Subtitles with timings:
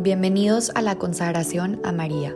[0.00, 2.32] Bienvenidos a la consagración a María.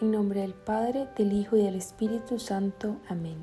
[0.00, 2.96] En nombre del Padre, del Hijo y del Espíritu Santo.
[3.08, 3.36] Amén.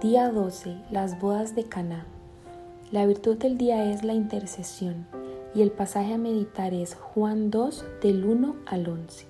[0.00, 0.82] Día 12.
[0.92, 2.06] Las bodas de Caná.
[2.92, 5.08] La virtud del día es la intercesión
[5.52, 9.26] y el pasaje a meditar es Juan 2 del 1 al 11.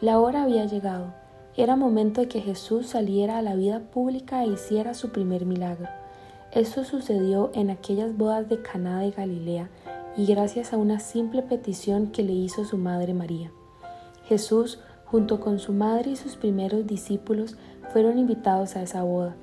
[0.00, 1.19] La hora había llegado
[1.56, 5.88] era momento de que Jesús saliera a la vida pública e hiciera su primer milagro.
[6.52, 9.68] Esto sucedió en aquellas bodas de Caná de Galilea
[10.16, 13.52] y gracias a una simple petición que le hizo su madre María.
[14.24, 17.56] Jesús, junto con su madre y sus primeros discípulos,
[17.92, 19.36] fueron invitados a esa boda.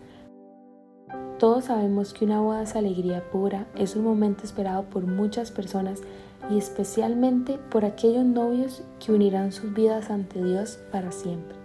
[1.40, 6.02] Todos sabemos que una boda es alegría pura, es un momento esperado por muchas personas
[6.50, 11.57] y especialmente por aquellos novios que unirán sus vidas ante Dios para siempre.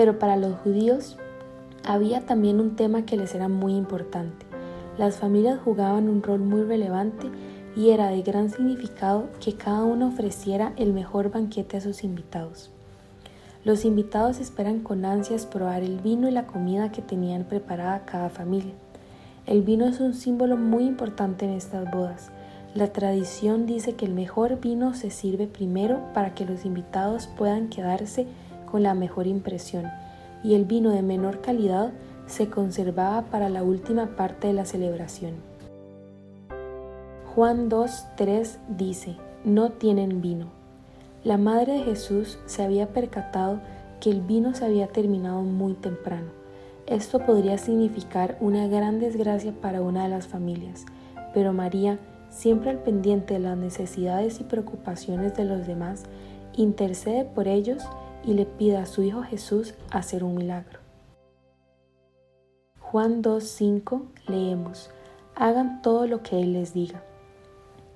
[0.00, 1.18] Pero para los judíos
[1.84, 4.46] había también un tema que les era muy importante.
[4.96, 7.26] Las familias jugaban un rol muy relevante
[7.76, 12.70] y era de gran significado que cada uno ofreciera el mejor banquete a sus invitados.
[13.62, 18.30] Los invitados esperan con ansias probar el vino y la comida que tenían preparada cada
[18.30, 18.72] familia.
[19.44, 22.30] El vino es un símbolo muy importante en estas bodas.
[22.74, 27.68] La tradición dice que el mejor vino se sirve primero para que los invitados puedan
[27.68, 28.26] quedarse
[28.70, 29.84] con la mejor impresión,
[30.42, 31.92] y el vino de menor calidad
[32.26, 35.34] se conservaba para la última parte de la celebración.
[37.34, 40.46] Juan 2.3 dice, no tienen vino.
[41.22, 43.60] La madre de Jesús se había percatado
[44.00, 46.28] que el vino se había terminado muy temprano.
[46.86, 50.86] Esto podría significar una gran desgracia para una de las familias,
[51.34, 51.98] pero María,
[52.30, 56.04] siempre al pendiente de las necesidades y preocupaciones de los demás,
[56.56, 57.82] intercede por ellos
[58.24, 60.80] y le pide a su Hijo Jesús hacer un milagro.
[62.80, 64.90] Juan 2.5 leemos,
[65.36, 67.02] hagan todo lo que Él les diga.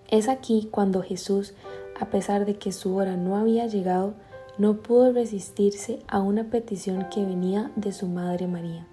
[0.09, 1.55] Es aquí cuando Jesús,
[1.99, 4.15] a pesar de que su hora no había llegado,
[4.57, 8.87] no pudo resistirse a una petición que venía de su Madre María.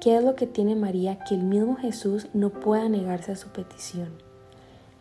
[0.00, 3.48] ¿Qué es lo que tiene María que el mismo Jesús no pueda negarse a su
[3.48, 4.10] petición?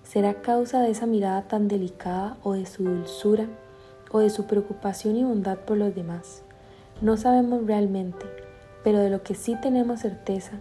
[0.03, 3.47] ¿Será causa de esa mirada tan delicada o de su dulzura
[4.19, 6.44] de su preocupación y bondad por los demás.
[7.01, 8.25] No sabemos realmente,
[8.83, 10.53] pero de lo que sí tenemos certeza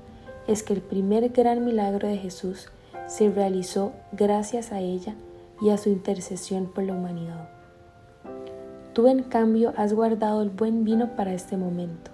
[0.47, 2.69] es que el primer gran milagro de Jesús
[3.07, 5.15] se realizó gracias a ella
[5.61, 7.49] y a su intercesión por la humanidad.
[8.93, 12.11] Tú en cambio has guardado el buen vino para este momento,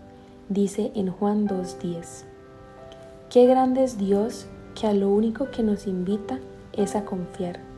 [0.48, 2.24] dice en Juan 2.10.
[3.30, 4.47] Qué grande es Dios
[4.78, 6.38] que a lo único que nos invita
[6.72, 7.72] es a confiar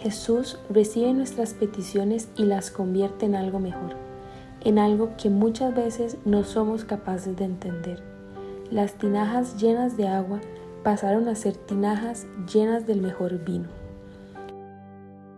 [0.00, 3.96] Jesús recibe nuestras peticiones y las convierte en algo mejor,
[4.64, 8.02] en algo que muchas veces no somos capaces de entender.
[8.70, 10.40] Las tinajas llenas de agua
[10.82, 13.68] pasaron a ser tinajas llenas del mejor vino.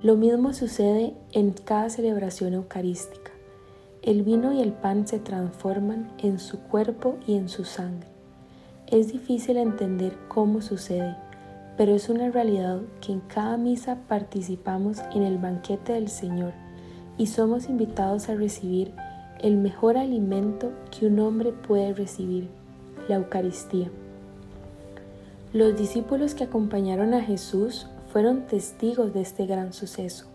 [0.01, 3.33] Lo mismo sucede en cada celebración eucarística.
[4.03, 8.09] El vino y el pan se transforman en su cuerpo y en su sangre.
[8.87, 11.17] Es difícil entender cómo sucede,
[11.77, 16.53] pero es una realidad que en cada misa participamos en el banquete del Señor
[17.19, 18.93] y somos invitados a recibir
[19.41, 22.49] el mejor alimento que un hombre puede recibir,
[23.09, 23.91] la Eucaristía.
[25.53, 30.27] Los discípulos que acompañaron a Jesús fueron testigos de este gran suceso.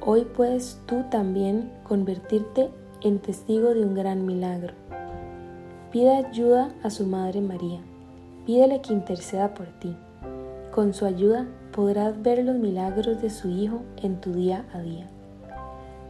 [0.00, 2.70] Hoy puedes tú también convertirte
[3.02, 4.72] en testigo de un gran milagro.
[5.92, 7.80] Pide ayuda a su Madre María.
[8.46, 9.94] Pídele que interceda por ti.
[10.70, 15.10] Con su ayuda podrás ver los milagros de su Hijo en tu día a día.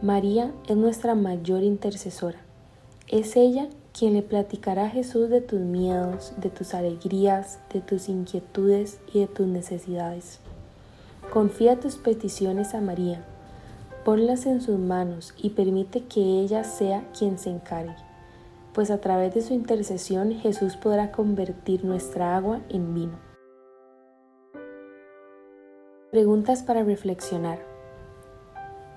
[0.03, 2.37] María es nuestra mayor intercesora.
[3.07, 8.07] Es ella quien le platicará a Jesús de tus miedos, de tus alegrías, de tus
[8.07, 10.39] inquietudes y de tus necesidades.
[11.33, 13.25] Confía tus peticiones a María,
[14.05, 17.95] ponlas en sus manos y permite que ella sea quien se encargue,
[18.73, 23.30] pues a través de su intercesión Jesús podrá convertir nuestra agua en vino.
[26.11, 27.59] Preguntas para reflexionar.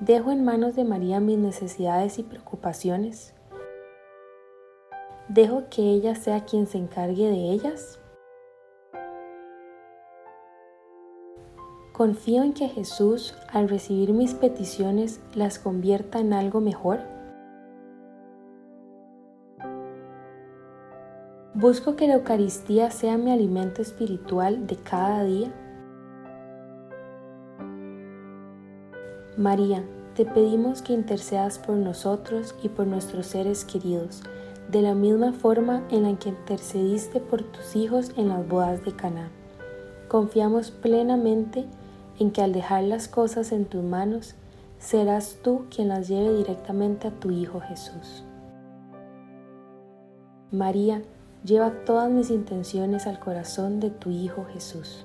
[0.01, 3.35] ¿Dejo en manos de María mis necesidades y preocupaciones?
[5.29, 8.01] ¿Dejo que ella sea quien se encargue de ellas?
[11.93, 16.99] ¿Confío en que Jesús, al recibir mis peticiones, las convierta en algo mejor?
[21.55, 25.53] ¿Busco que la Eucaristía sea mi alimento espiritual de cada día?
[29.37, 29.85] María,
[30.15, 34.23] te pedimos que intercedas por nosotros y por nuestros seres queridos,
[34.71, 38.95] de la misma forma en la que intercediste por tus hijos en las bodas de
[38.95, 39.31] Caná.
[40.07, 41.67] Confiamos plenamente
[42.21, 44.37] en que al dejar las cosas en tus manos,
[44.79, 48.23] serás tú quien las lleve directamente a tu Hijo Jesús.
[50.53, 51.03] María,
[51.45, 55.05] lleva todas mis intenciones al corazón de tu Hijo Jesús.